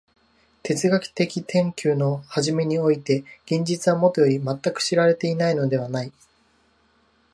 [0.63, 6.11] 哲学的探求の初めにおいて現実はもとより全く知られていないのではない。